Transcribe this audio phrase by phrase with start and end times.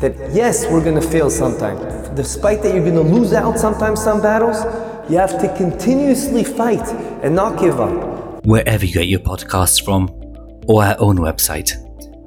[0.00, 2.08] that yes, we're going to fail sometimes.
[2.10, 4.64] Despite that you're going to lose out sometimes some battles,
[5.10, 6.86] you have to continuously fight
[7.22, 8.44] and not give up.
[8.44, 10.08] Wherever you get your podcasts from,
[10.66, 11.72] or our own website,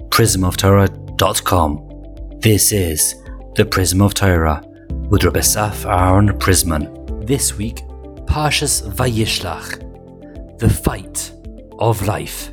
[0.10, 2.40] prismoftorah.com.
[2.40, 3.16] This is
[3.56, 4.62] the Prism of Torah
[5.10, 7.26] with Rabbi Saf Aharon Prisman.
[7.26, 7.78] This week,
[8.26, 9.80] Parshas Vayishlach,
[10.60, 11.32] the fight
[11.80, 12.52] of life.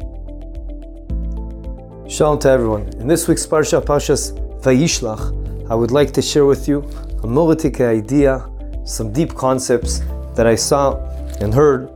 [2.09, 2.89] Shalom to everyone.
[2.99, 4.33] In this week's Parsha, Parshas
[4.63, 6.83] Vayishlach, I would like to share with you
[7.23, 8.47] a Moratic idea,
[8.85, 10.01] some deep concepts
[10.35, 10.97] that I saw
[11.41, 11.87] and heard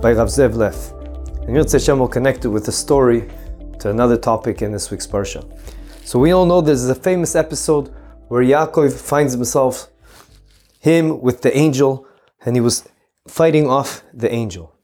[0.00, 0.92] by Rav Zev Leff.
[1.46, 3.28] And Yirtzeh Hashem will connect it with a story
[3.80, 5.44] to another topic in this week's Parsha.
[6.04, 7.94] So we all know there's a famous episode
[8.28, 9.88] where Yaakov finds himself,
[10.80, 12.06] him with the angel,
[12.46, 12.88] and he was
[13.28, 14.74] fighting off the angel.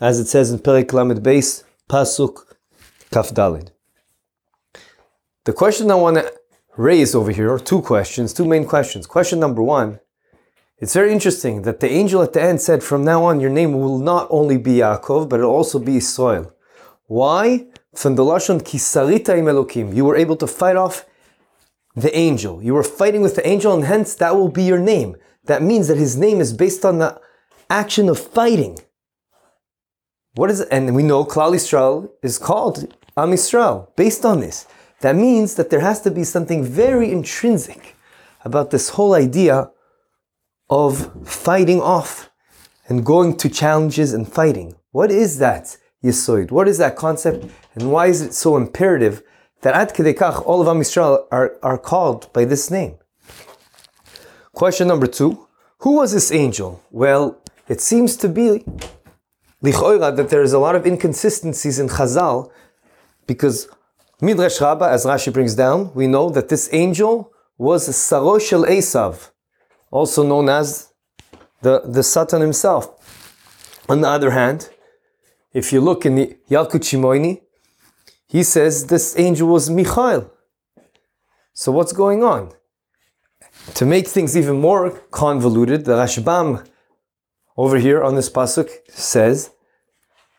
[0.00, 2.44] As it says in Perek Lamed Beis, Pasuk
[3.10, 3.70] Kaf Dalid.
[5.44, 6.37] The question I want to
[6.78, 9.06] raise over here are two questions, two main questions.
[9.06, 9.98] Question number one,
[10.78, 13.72] it's very interesting that the angel at the end said, from now on, your name
[13.72, 16.54] will not only be Yaakov, but it'll also be Israel.
[17.06, 17.66] Why?
[17.96, 19.94] From the Lashon Kisarita im Elokim.
[19.94, 21.04] You were able to fight off
[21.96, 22.62] the angel.
[22.62, 25.16] You were fighting with the angel, and hence that will be your name.
[25.46, 27.20] That means that his name is based on the
[27.68, 28.78] action of fighting.
[30.34, 30.68] What is it?
[30.70, 34.68] And we know Klal Yisrael is called Am Yisrael, based on this.
[35.00, 37.94] That means that there has to be something very intrinsic
[38.44, 39.70] about this whole idea
[40.68, 42.30] of fighting off
[42.88, 44.74] and going to challenges and fighting.
[44.90, 46.50] What is that Yisoid?
[46.50, 47.46] What is that concept?
[47.74, 49.22] And why is it so imperative
[49.62, 52.98] that Ad Kedekach, all of Am Yisrael are, are called by this name?
[54.52, 55.46] Question number two.
[55.80, 56.82] Who was this angel?
[56.90, 58.64] Well, it seems to be
[59.62, 62.50] lichoira that there is a lot of inconsistencies in Chazal
[63.26, 63.68] because
[64.20, 69.30] Midrash Rabbah, as Rashi brings down, we know that this angel was Saro Shel Esav,
[69.92, 70.92] also known as
[71.62, 72.84] the, the Satan himself.
[73.88, 74.70] On the other hand,
[75.52, 77.42] if you look in the Yalkut Shimoini,
[78.26, 80.30] he says this angel was Michael.
[81.52, 82.52] So what's going on?
[83.74, 86.66] To make things even more convoluted, the Rashbam
[87.56, 89.50] over here on this pasuk says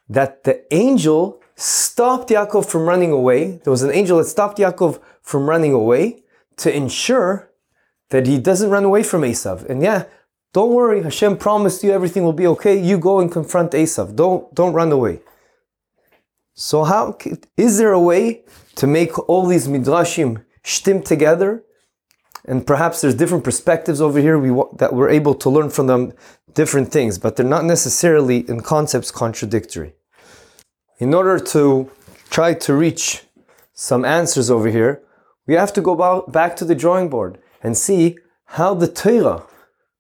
[0.07, 3.59] that the angel stopped Yaakov from running away.
[3.64, 6.24] There was an angel that stopped Yaakov from running away
[6.58, 7.52] to ensure
[8.09, 9.69] that he doesn't run away from Esav.
[9.69, 10.06] And yeah,
[10.53, 12.80] don't worry, Hashem promised you everything will be okay.
[12.80, 14.16] You go and confront Esav.
[14.16, 15.22] Don't don't run away.
[16.53, 17.18] So how
[17.56, 18.44] is there a way
[18.75, 21.64] to make all these midrashim shtim together?
[22.46, 26.14] And perhaps there's different perspectives over here we, that we're able to learn from them
[26.53, 29.94] different things, but they're not necessarily in concepts contradictory.
[31.00, 31.90] In order to
[32.30, 33.24] try to reach
[33.74, 35.02] some answers over here,
[35.48, 39.46] we have to go back to the drawing board and see how the Torah,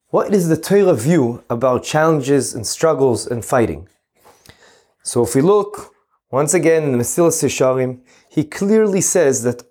[0.09, 3.87] what is the Torah view about challenges and struggles and fighting?
[5.01, 5.95] So if we look
[6.31, 9.63] once again in the Mesilas Yesharim, he clearly says that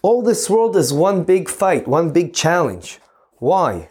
[0.00, 3.00] all this world is one big fight, one big challenge.
[3.36, 3.90] Why?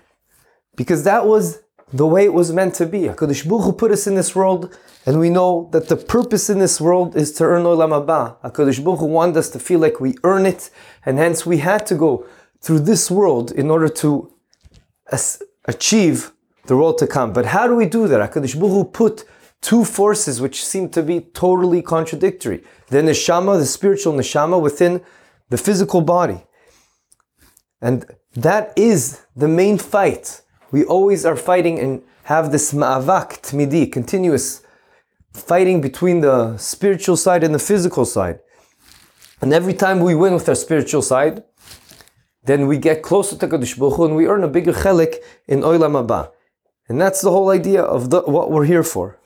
[0.75, 1.59] Because that was
[1.93, 3.01] the way it was meant to be.
[3.03, 6.59] HaKadosh Baruch Hu put us in this world, and we know that the purpose in
[6.59, 8.37] this world is to earn Olam Haba.
[8.41, 10.69] HaKadosh Baruch Hu wanted us to feel like we earn it,
[11.05, 12.25] and hence we had to go
[12.61, 14.33] through this world in order to
[15.65, 16.33] achieve
[16.65, 17.31] the world to come.
[17.31, 18.31] But how do we do that?
[18.31, 19.25] HaKadosh Baruch Hu put
[19.61, 22.63] two forces which seem to be totally contradictory.
[22.89, 25.01] The neshama, the spiritual neshama within
[25.49, 26.43] the physical body.
[27.81, 30.41] And that is the main fight.
[30.72, 34.61] We always are fighting and have this ma'avak tmidi, continuous
[35.33, 38.39] fighting between the spiritual side and the physical side.
[39.41, 41.44] And every time we win with our spiritual side,
[42.44, 45.17] then we get closer to Kadosh Baruch Hu and we earn a bigger chelik
[45.47, 46.31] in Olam Haba.
[46.89, 49.19] And that's the whole idea of the, what we're here for.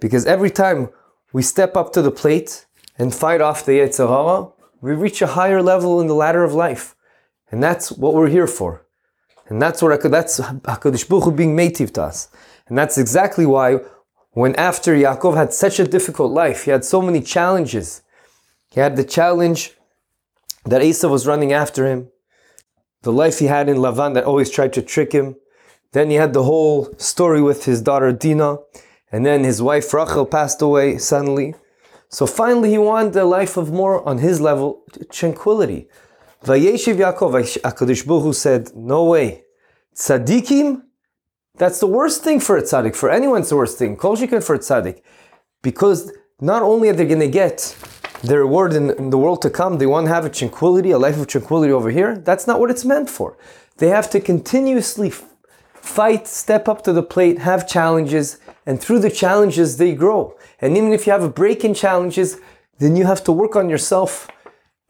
[0.00, 0.90] Because every time
[1.32, 2.66] we step up to the plate
[2.98, 6.52] and fight off the Yetzer Hara, we reach a higher level in the ladder of
[6.52, 6.94] life.
[7.50, 8.83] And that's what we're here for.
[9.48, 12.28] And that's what that's HaKadosh Baruch Hu being mative to us.
[12.66, 13.80] And that's exactly why
[14.32, 18.02] when after Yaakov had such a difficult life, he had so many challenges.
[18.70, 19.72] He had the challenge
[20.64, 22.08] that Esau was running after him,
[23.02, 25.36] the life he had in Lavan that always tried to trick him.
[25.92, 28.58] Then he had the whole story with his daughter Dinah,
[29.12, 31.54] and then his wife Rachel passed away suddenly.
[32.08, 35.88] So finally he wanted a life of more on his level, tranquility.
[36.44, 39.44] Vayeshiv Yaakov, HaKadosh Baruch said, no way.
[39.96, 40.82] Tzadikim,
[41.56, 42.94] that's the worst thing for a tzaddik.
[42.94, 43.96] For anyone, it's the worst thing.
[43.96, 45.00] Kol for a tzaddik.
[45.62, 47.74] Because not only are they going to get
[48.22, 50.98] their reward in, in the world to come, they want to have a tranquility, a
[50.98, 52.18] life of tranquility over here.
[52.18, 53.38] That's not what it's meant for.
[53.78, 55.12] They have to continuously
[55.74, 60.36] fight, step up to the plate, have challenges, and through the challenges they grow.
[60.60, 62.38] And even if you have a break in challenges,
[62.78, 64.28] then you have to work on yourself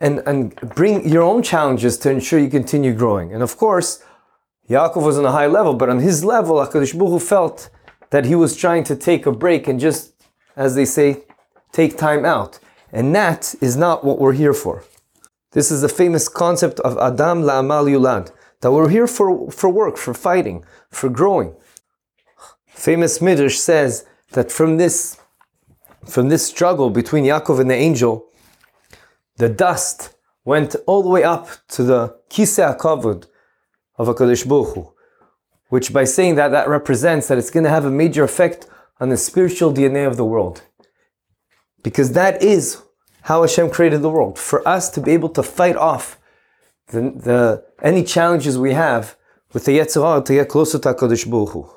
[0.04, 3.32] and, and bring your own challenges to ensure you continue growing.
[3.32, 4.04] And of course,
[4.68, 7.70] Yaakov was on a high level, but on his level, HaKadosh Baruch Hu felt
[8.10, 10.12] that he was trying to take a break and just,
[10.56, 11.24] as they say,
[11.72, 12.58] take time out.
[12.92, 14.84] And that is not what we're here for.
[15.52, 18.30] This is the famous concept of Adam la'amal yulad,
[18.60, 21.54] that we're here for, for work, for fighting, for growing.
[22.66, 25.16] Famous Midrash says that from this,
[26.06, 28.26] from this struggle between Yaakov and the angel,
[29.36, 30.14] the dust
[30.44, 33.26] went all the way up to the Kisei HaKavod
[33.96, 34.92] of HaKadosh Baruch Hu,
[35.68, 38.66] which by saying that, that represents that it's going to have a major effect
[39.00, 40.62] on the spiritual DNA of the world.
[41.82, 42.82] Because that is
[43.22, 44.38] how Hashem created the world.
[44.38, 46.18] For us to be able to fight off
[46.88, 49.16] the, the any challenges we have
[49.52, 51.70] with the Yetzer Hara to get closer to HaKadosh Baruch Hu.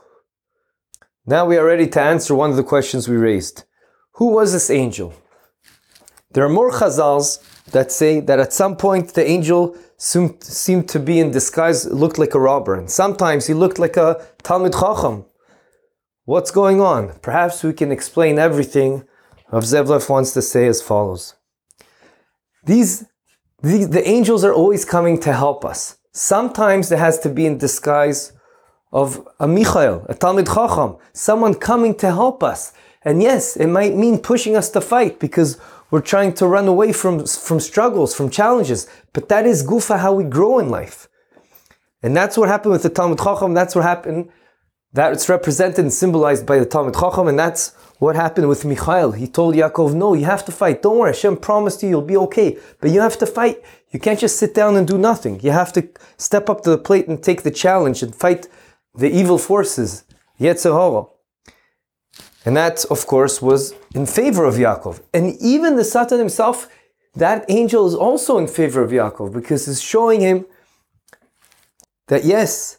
[1.25, 3.63] Now we are ready to answer one of the questions we raised.
[4.13, 5.13] Who was this angel?
[6.31, 7.39] There are more chazals
[7.71, 12.17] that say that at some point the angel seemed, seemed to be in disguise, looked
[12.17, 15.25] like a robber, and sometimes he looked like a Talmud Chacham.
[16.25, 17.13] What's going on?
[17.21, 19.05] Perhaps we can explain everything.
[19.51, 21.35] Rav Zev Leff wants to say as follows.
[22.65, 23.05] These,
[23.63, 25.97] these, the angels are always coming to help us.
[26.11, 28.33] Sometimes it has to be in disguise
[28.91, 32.73] of a Michael, a Talmud Chacham, someone coming to help us.
[33.07, 35.57] And yes, it might mean pushing us to fight because
[35.91, 38.85] we're trying to run away from, from struggles, from challenges.
[39.13, 41.07] But that is gufa how we grow in life.
[42.03, 43.53] And that's what happened with the Talmud Chacham.
[43.53, 44.27] That's what happened.
[44.91, 47.29] That's represented and symbolized by the Talmud Chacham.
[47.29, 49.13] And that's what happened with Michael.
[49.13, 50.81] He told Yaakov, no, you have to fight.
[50.81, 51.13] Don't worry.
[51.13, 52.57] Hashem promised you you'll be okay.
[52.81, 53.63] But you have to fight.
[53.91, 55.39] You can't just sit down and do nothing.
[55.39, 55.87] You have to
[56.17, 58.49] step up to the plate and take the challenge and fight
[58.93, 60.03] the evil forces.
[60.41, 61.05] Yetzer Hara.
[62.47, 65.01] And that, of course, was in favor of Yaakov.
[65.13, 66.69] And even the Satan himself,
[67.13, 70.45] that angel is also in favor of Yaakov because it's showing him
[72.07, 72.77] that yes,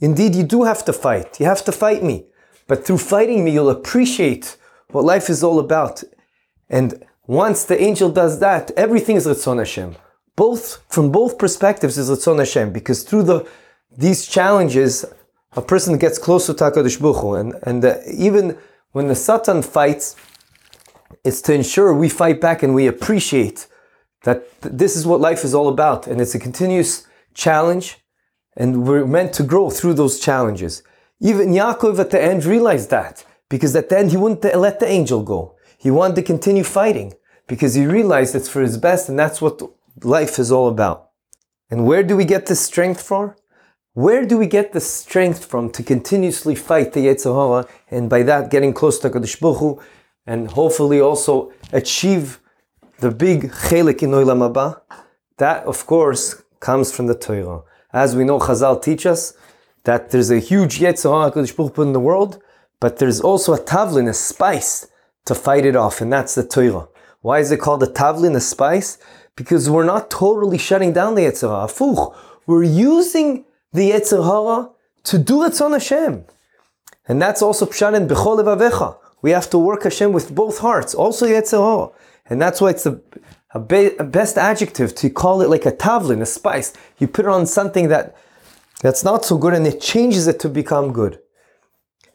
[0.00, 1.38] indeed, you do have to fight.
[1.38, 2.26] You have to fight me.
[2.66, 4.56] But through fighting me, you'll appreciate
[4.90, 6.02] what life is all about.
[6.68, 9.94] And once the angel does that, everything is Ratzon Hashem.
[10.34, 13.48] Both, from both perspectives is Ratzon Hashem because through the,
[13.96, 15.04] these challenges,
[15.52, 17.34] a person gets closer to HaKadosh Baruch Hu.
[17.34, 18.58] And, and uh, even
[18.94, 20.14] when the Satan fights,
[21.24, 23.66] it's to ensure we fight back and we appreciate
[24.22, 26.06] that this is what life is all about.
[26.06, 27.04] And it's a continuous
[27.34, 27.98] challenge,
[28.56, 30.84] and we're meant to grow through those challenges.
[31.20, 34.88] Even Yaakov at the end realized that, because at the end he wouldn't let the
[34.88, 35.56] angel go.
[35.76, 37.14] He wanted to continue fighting,
[37.48, 39.60] because he realized it's for his best, and that's what
[40.04, 41.10] life is all about.
[41.68, 43.34] And where do we get this strength from?
[43.94, 48.24] Where do we get the strength from to continuously fight the Yetzer Hara and by
[48.24, 49.80] that getting close to Kadosh Baruch Hu
[50.26, 52.40] and hopefully also achieve
[52.98, 54.80] the big chelik in Olam Haba?
[55.38, 57.62] That, of course, comes from the Torah.
[57.92, 59.34] As we know, Chazal teach us
[59.84, 62.42] that there's a huge Yetzer Hara Kadosh Baruch Hu in the world,
[62.80, 64.88] but there's also a tavlin, a spice,
[65.24, 66.88] to fight it off, and that's the Torah.
[67.20, 68.98] Why is it called a tavlin, a spice?
[69.36, 72.08] Because we're not totally shutting down the Yetzer Hara.
[72.44, 74.70] We're using the Yetzer Hara
[75.04, 76.24] to do Ratzon Hashem.
[77.06, 78.96] And that's also Pshat in Bechol Levavecha.
[79.20, 81.90] We have to work Hashem with both hearts, also Yetzer Hara.
[82.30, 83.02] And that's why it's the
[83.68, 86.72] be, best adjective to call it like a tavlin, a spice.
[86.98, 88.16] You put it on something that
[88.80, 91.18] that's not so good and it changes it to become good.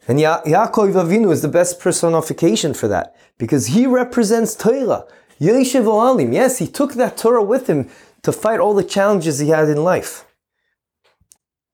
[0.08, 5.04] And ya- Yaakov Avinu is the best personification for that because he represents Torah.
[5.40, 6.32] yoshev ohalim.
[6.32, 7.88] Yes, he took that Torah with him
[8.22, 10.24] to fight all the challenges he had in life.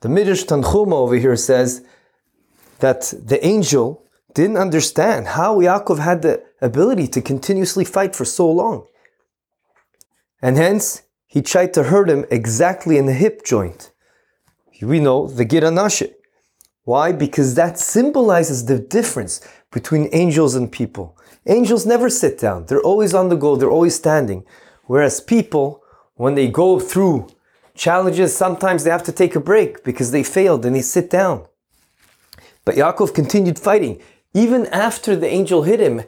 [0.00, 1.84] The Midrash Tanchuma over here says
[2.80, 8.50] that the angel didn't understand how Yaakov had the ability to continuously fight for so
[8.50, 8.86] long.
[10.42, 13.92] And hence, he tried to hurt him exactly in the hip joint.
[14.82, 16.12] We know the Gid Hanashe.
[16.84, 17.12] Why?
[17.12, 19.40] Because that symbolizes the difference
[19.72, 21.18] between angels and people.
[21.46, 22.66] Angels never sit down.
[22.66, 23.56] They're always on the go.
[23.56, 24.44] They're always standing.
[24.84, 25.82] Whereas people,
[26.14, 27.28] when they go through
[27.76, 31.46] challenges, sometimes they have to take a break because they failed and they sit down.
[32.64, 34.00] But Yaakov continued fighting
[34.34, 36.02] even after the angel hit him.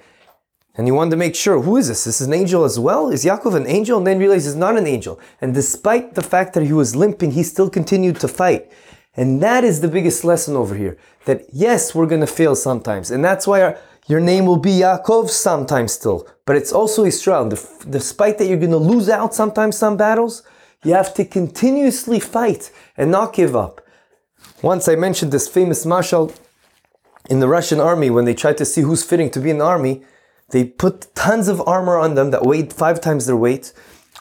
[0.75, 2.05] And he wanted to make sure, who is this?
[2.05, 3.09] This is an angel as well?
[3.09, 3.99] Is Yaakov an angel?
[3.99, 5.19] And then realized he's not an angel.
[5.41, 8.71] And despite the fact that he was limping, he still continued to fight.
[9.17, 10.97] And that is the biggest lesson over here.
[11.25, 13.11] That yes, we're going to fail sometimes.
[13.11, 17.47] And that's why our, Your name will be Yaakov sometimes still, but it's also Israel.
[17.91, 20.43] Despite that you're going to lose out sometimes some battles,
[20.85, 23.81] you have to continuously fight and not give up.
[24.63, 26.35] Once I mentioned this famous mashal
[27.29, 29.65] in the Russian army when they tried to see who's fitting to be in the
[29.65, 30.03] army.
[30.51, 33.73] They put tons of armor on them that weighed five times their weight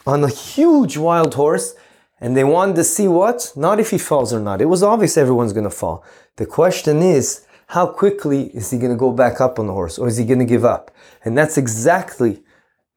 [0.06, 1.74] on a huge wild horse,
[2.20, 3.52] and they wanted to see what?
[3.56, 4.60] Not if he falls or not.
[4.60, 6.04] It was obvious everyone's going to fall.
[6.36, 9.98] The question is, how quickly is he going to go back up on the horse,
[9.98, 10.90] or is he going to give up?
[11.24, 12.42] And that's exactly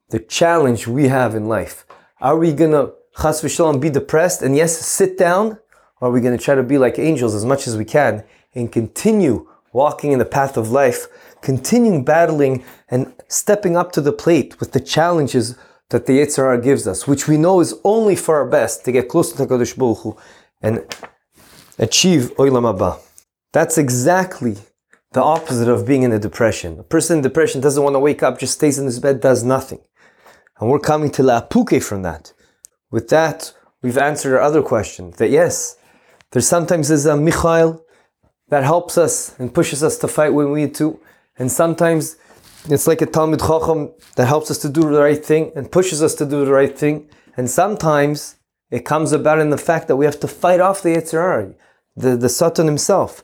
[0.10, 1.86] the challenge we have in life.
[2.20, 5.60] Are we going to chas v'shalom be depressed and yes, sit down?
[6.00, 8.24] Or are we going to try to be like angels as much as we can
[8.56, 11.08] and continue walking in the path of life,
[11.42, 15.56] continuing battling and stepping up to the plate with the challenges
[15.90, 18.92] that the Yetzer Hara gives us, which we know is only for our best to
[18.92, 20.18] get close to HaKadosh Baruch Hu
[20.62, 20.84] and
[21.78, 23.00] achieve Olam Haba.
[23.54, 24.58] That's exactly
[25.12, 26.80] the opposite of being in a depression.
[26.80, 29.44] A person in depression doesn't want to wake up, just stays in his bed, does
[29.44, 29.80] nothing.
[30.60, 32.34] And we're coming to La'apuke from that.
[32.92, 35.78] With that, we've answered our other question that yes,
[36.32, 37.84] there's sometimes is a Michael
[38.50, 41.00] that helps us and pushes us to fight when we need to.
[41.40, 42.18] And sometimes
[42.70, 46.04] it's like a Talmud Chacham that helps us to do the right thing and pushes
[46.04, 47.10] us to do the right thing.
[47.38, 48.36] And sometimes
[48.70, 51.54] it comes about in the fact that we have to fight off the Yetzer Hara,
[51.96, 53.24] the, the Satan himself.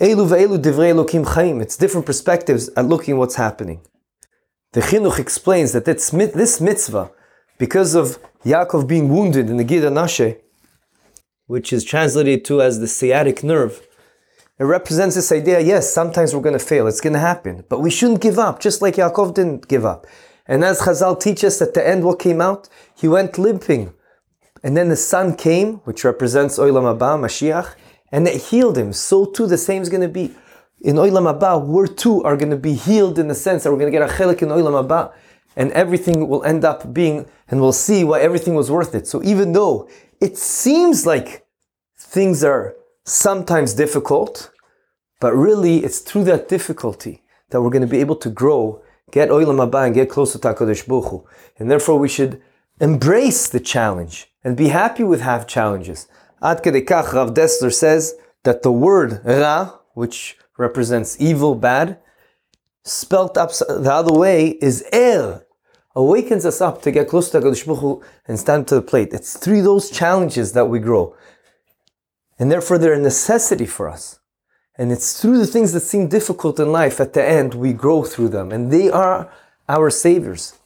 [0.00, 1.60] Elu ve'elu divrei Elokim chaim.
[1.60, 3.82] It's different perspectives at looking what's happening.
[4.72, 6.12] The Chinuch explains that this
[6.60, 7.10] mitzvah,
[7.58, 10.38] because of Yaakov being wounded in the Gid Nashe,
[11.46, 13.86] which is translated to as the sciatic nerve,
[14.58, 17.80] it represents this idea, yes, sometimes we're going to fail, it's going to happen, but
[17.80, 20.06] we shouldn't give up, just like Yaakov didn't give up.
[20.46, 22.68] And as Chazal teaches at the end, what came out?
[22.94, 23.94] He went limping.
[24.62, 27.74] And then the sun came, which represents Olam Haba, Mashiach,
[28.12, 28.92] and it healed him.
[28.92, 30.34] So too, the same is going to be.
[30.82, 33.78] In Olam Haba, we too are going to be healed in the sense that we're
[33.78, 35.14] going to get a chelik in Olam Haba,
[35.56, 39.06] and everything will end up being, and we'll see why everything was worth it.
[39.06, 39.88] So even though
[40.20, 41.46] it seems like
[41.96, 44.50] things are sometimes difficult,
[45.20, 49.28] but really it's through that difficulty that we're going to be able to grow, get
[49.28, 51.26] Olam Haba, and get close to HaKadosh Baruch Hu.
[51.58, 52.42] And therefore we should
[52.80, 56.08] embrace the challenge and be happy with half challenges.
[56.42, 61.98] Ad Kedekach, Rav Dessler says that the word Ra, which represents evil, bad,
[62.82, 65.43] spelt up the other way is Er,
[65.94, 69.12] awakens us up to get close to HaKadosh Baruch Hu and stand to the plate.
[69.12, 71.14] It's through those challenges that we grow.
[72.38, 74.18] And therefore they're a necessity for us.
[74.76, 78.02] And it's through the things that seem difficult in life at the end we grow
[78.02, 78.50] through them.
[78.50, 79.32] And they are
[79.68, 80.58] our saviors.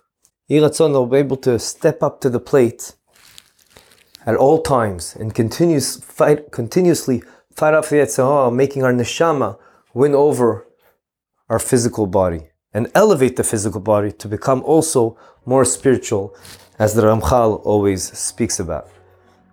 [0.51, 2.95] Yiratzon will be able to step up to the plate
[4.25, 7.23] at all times and continuous fight, continuously
[7.55, 9.59] fight off the Yetzer Hara, making our neshama
[9.93, 10.67] win over
[11.51, 16.35] our physical body and elevate the physical body to become also more spiritual,
[16.79, 18.89] as the Ramchal always speaks about.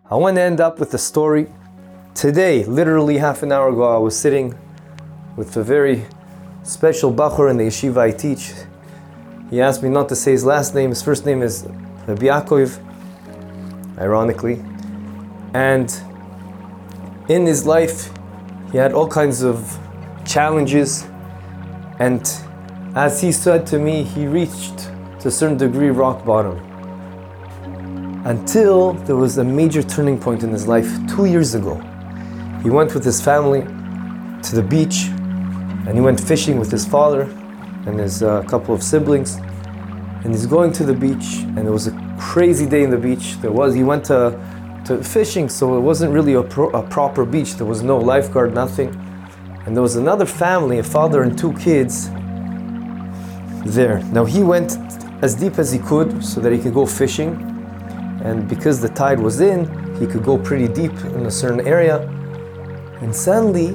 [0.10, 1.48] I want to end up with a story.
[2.14, 4.58] Today, literally half an hour ago, I was sitting
[5.36, 6.06] with a very
[6.64, 8.54] special Bachur in the yeshiva I teach.
[9.50, 10.90] He asked me not to say his last name.
[10.90, 11.66] His first name is
[12.08, 12.30] Rabbi
[13.98, 14.64] ironically.
[15.54, 15.90] And
[17.30, 18.10] in his life,
[18.72, 19.80] he had all kinds of
[20.26, 21.06] challenges.
[22.00, 22.26] And
[22.96, 26.58] as he said to me, he reached to a certain degree rock bottom.
[28.26, 31.76] Until there was a major turning point in his life two years ago.
[32.64, 33.62] He went with his family
[34.44, 35.08] to the beach
[35.86, 37.24] and he went fishing with his father
[37.86, 39.36] and his uh, couple of siblings.
[40.24, 43.40] And he's going to the beach, and it was a crazy day in the beach.
[43.42, 44.40] There was he went to,
[44.86, 47.56] to fishing, so it wasn't really a, pro, a proper beach.
[47.56, 48.90] There was no lifeguard, nothing.
[49.68, 52.10] And there was another family, a father and two kids,
[53.66, 54.00] there.
[54.12, 54.78] Now he went
[55.22, 57.34] as deep as he could so that he could go fishing.
[58.24, 59.66] And because the tide was in,
[60.00, 62.00] he could go pretty deep in a certain area.
[63.02, 63.68] And suddenly,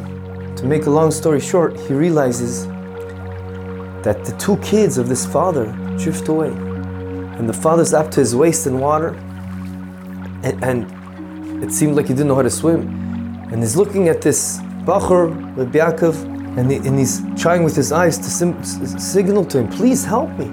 [0.57, 2.67] to make a long story short, he realizes
[4.03, 5.67] that the two kids of this father
[5.99, 6.51] drift away.
[6.51, 9.15] And the father's up to his waist in water.
[10.43, 12.89] And, and it seemed like he didn't know how to swim.
[13.51, 17.93] And he's looking at this Bachur, Rabbi Yaakov, and, he, and he's trying with his
[17.93, 20.47] eyes to sim- signal to him, please help me.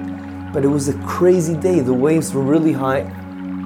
[0.53, 1.79] But it was a crazy day.
[1.79, 3.01] The waves were really high.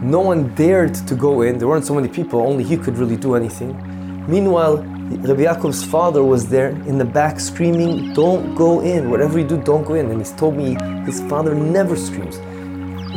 [0.02, 1.58] No one dared to go in.
[1.58, 3.72] There weren't so many people, only he could really do anything.
[4.28, 9.10] Meanwhile, Rabbi Yaakov's father was there in the back screaming, Don't go in.
[9.10, 10.10] Whatever you do, don't go in.
[10.10, 12.40] And he's told me his father never screams.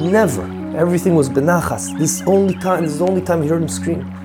[0.01, 0.43] Never.
[0.77, 1.97] Everything was benachas.
[1.99, 4.24] This only time, this is the only time he heard him scream.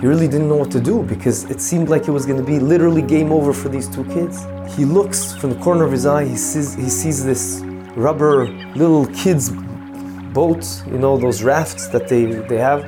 [0.00, 2.46] He really didn't know what to do because it seemed like it was going to
[2.46, 4.46] be literally game over for these two kids.
[4.76, 7.62] He looks from the corner of his eye, he sees, he sees this
[7.96, 9.50] rubber little kids'
[10.32, 12.84] boat, you know, those rafts that they, they have.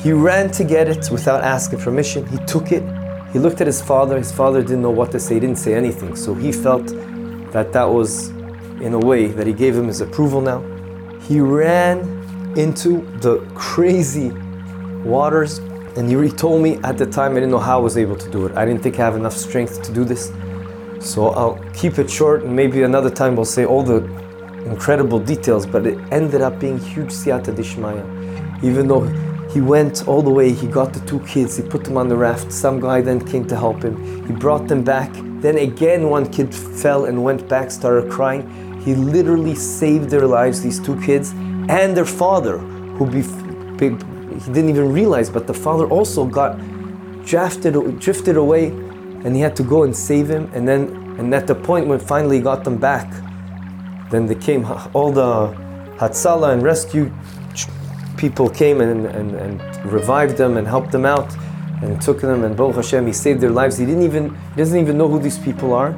[0.00, 2.26] He ran to get it without asking permission.
[2.26, 2.82] He took it.
[3.32, 4.18] He looked at his father.
[4.18, 6.16] His father didn't know what to say, he didn't say anything.
[6.16, 6.88] So he felt
[7.52, 8.30] that that was,
[8.80, 10.62] in a way, that he gave him his approval now.
[11.20, 12.00] He ran
[12.56, 14.32] into the crazy
[15.04, 15.60] waters
[15.96, 18.30] and he told me at the time I didn't know how I was able to
[18.30, 18.56] do it.
[18.56, 20.32] I didn't think I have enough strength to do this.
[21.00, 24.02] So I'll keep it short and maybe another time we'll say all the
[24.66, 28.04] incredible details, but it ended up being huge siyata dishmaya.
[28.64, 29.02] Even though
[29.52, 32.16] he went all the way, he got the two kids, he put them on the
[32.16, 32.50] raft.
[32.50, 34.26] Some guy then came to help him.
[34.26, 35.12] He brought them back.
[35.40, 38.42] Then again, one kid fell and went back, started crying.
[38.80, 41.32] He literally saved their lives, these two kids,
[41.68, 43.22] and their father, who be,
[44.34, 46.58] he didn't even realize, but the father also got
[47.24, 50.50] drafted, drifted away, and he had to go and save him.
[50.54, 50.88] And then,
[51.18, 53.10] and at the point when finally he got them back,
[54.10, 55.54] then they came, all the
[55.98, 57.12] Hatzalah and rescue
[58.16, 61.34] people came and, and, and revived them and helped them out
[61.82, 63.76] and took them and Baruch Hashem, he saved their lives.
[63.76, 65.90] He didn't even, he doesn't even know who these people are.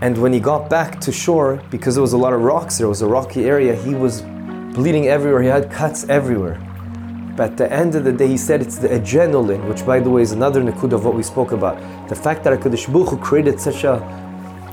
[0.00, 2.88] And when he got back to shore, because there was a lot of rocks, there
[2.88, 4.22] was a rocky area, he was
[4.76, 5.42] bleeding everywhere.
[5.42, 6.60] He had cuts everywhere.
[7.34, 10.10] But at the end of the day, he said it's the adrenaline, which by the
[10.10, 11.76] way is another nikud of what we spoke about.
[12.08, 13.96] The fact that HaKadosh Baruch Hu created such a,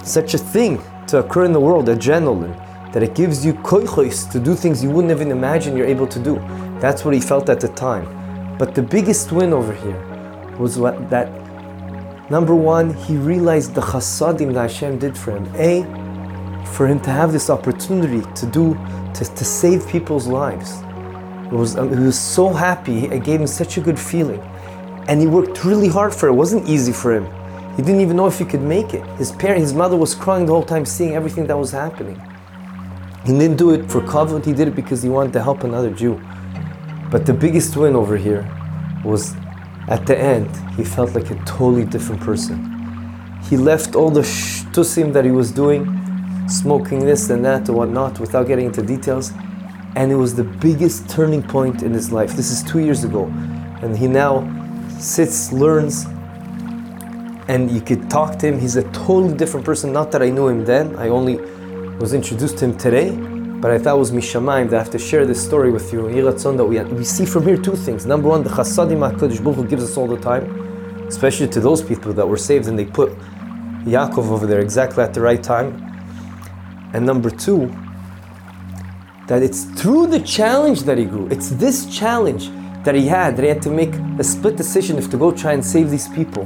[0.03, 2.53] such a thing to occur in the world, adrenaline,
[2.91, 6.19] that it gives you koichos to do things you wouldn't even imagine you're able to
[6.19, 6.36] do.
[6.79, 8.05] That's what he felt at the time.
[8.57, 10.00] But the biggest win over here
[10.60, 11.29] was what, that
[12.29, 15.45] number one, he realized the chasadim that Hashem did for him.
[15.55, 16.02] A,
[16.65, 18.74] for him to have this opportunity to do
[19.13, 20.82] to, to save people's lives.
[21.46, 24.41] It was, um, he was so happy, it gave him such a good feeling.
[25.08, 26.32] And he worked really hard for it.
[26.32, 27.25] It wasn't easy for him.
[27.75, 29.05] He didn't even know if he could make it.
[29.17, 32.22] His parent, his mother was crying the whole time seeing everything that was happening.
[33.25, 35.91] He didn't do it for kavod, he did it because he wanted to help another
[35.91, 36.22] Jew.
[37.12, 38.50] But the biggest win over here
[39.03, 39.36] was
[39.89, 42.58] at the end, he felt like a totally different person.
[43.43, 46.03] He left all the shtusim that he was doing
[46.47, 49.32] smoking this and that or whatnot without getting into details.
[49.95, 52.36] And it was the biggest turning point in his life.
[52.36, 53.25] This is two years ago.
[53.82, 54.43] And he now
[54.99, 56.06] sits, learns,
[57.47, 58.60] and you could talk to him.
[58.60, 59.91] He's a totally different person.
[59.93, 61.36] Not that I knew him then, I only
[61.97, 63.12] was introduced to him today.
[63.12, 66.01] But I thought it was Mishamaim that I have to share this story with you.
[66.01, 68.06] That we, we see from here two things.
[68.06, 71.82] Number one, the chasadim HaKadosh Baruch Hu gives us all the time, especially to those
[71.82, 73.12] people that were saved and they put
[73.86, 75.92] Yaakov over there exactly at the right time
[76.93, 77.67] and number two,
[79.27, 81.27] that it's through the challenge that he grew.
[81.27, 82.49] It's this challenge
[82.84, 85.53] that he had, that he had to make a split decision if to go try
[85.53, 86.43] and save these people.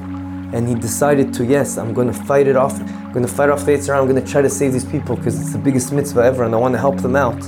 [0.53, 2.79] And he decided to, yes, I'm going to fight it off.
[2.79, 3.99] I'm going to fight off the Yitzhak.
[3.99, 6.55] I'm going to try to save these people because it's the biggest mitzvah ever and
[6.55, 7.43] I want to help them out.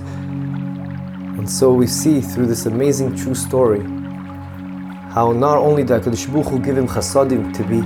[1.37, 3.81] And so we see through this amazing true story
[5.13, 7.81] how not only did HaKadosh Baruch Hu give him chasadim to be,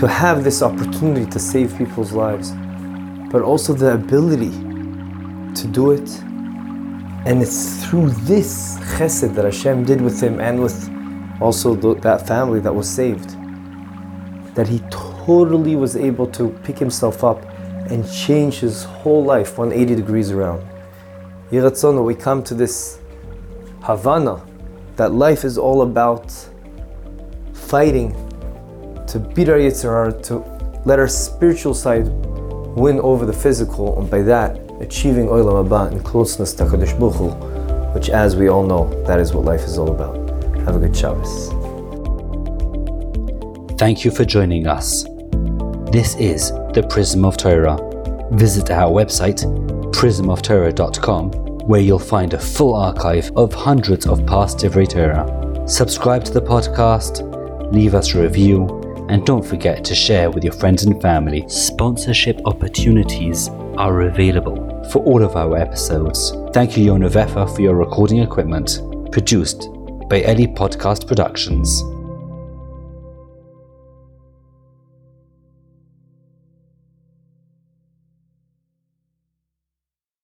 [0.00, 2.54] to have this opportunity to save people's lives,
[3.30, 4.52] but also the ability
[5.54, 6.08] to do it.
[7.26, 10.90] And it's through this chesed that Hashem did with him and with
[11.40, 13.36] also that family that was saved
[14.56, 17.44] that he totally was able to pick himself up
[17.90, 20.66] and change his whole life 180 degrees around.
[21.52, 22.98] Yiratzon, we come to this
[23.82, 24.44] Havana
[24.96, 26.32] that life is all about
[27.52, 28.12] fighting
[29.06, 30.38] to beat our Yetzer Hara, to
[30.86, 32.06] let our spiritual side
[32.76, 37.14] win over the physical, and by that, achieving Olam Haba and closeness to Kadosh Baruch
[37.14, 37.30] Hu,
[37.94, 40.16] which, as we all know, that is what life is all about.
[40.66, 41.48] Have a good Shabbos.
[43.78, 45.04] Thank you for joining us.
[45.90, 47.78] This is the Prism of Torah.
[48.32, 49.40] Visit our website,
[49.92, 51.30] prismoftorah.com,
[51.66, 55.66] where you'll find a full archive of hundreds of past Divrei Torah.
[55.66, 57.22] Subscribe to the podcast,
[57.72, 58.66] leave us a review,
[59.08, 61.44] and don't forget to share with your friends and family.
[61.48, 66.32] Sponsorship opportunities are available for all of our episodes.
[66.52, 68.80] Thank you, Yona Vefa, for your recording equipment.
[69.12, 69.68] Produced
[70.08, 71.82] by Ellie Podcast Productions.